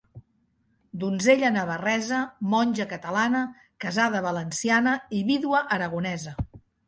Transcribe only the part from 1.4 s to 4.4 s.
navarresa, monja catalana, casada